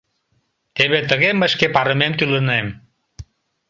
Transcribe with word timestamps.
Теве 0.75 0.99
тыге 1.09 1.29
мый 1.39 1.49
шке 1.53 1.67
парымем 1.75 2.13
тӱлынем. 2.17 2.67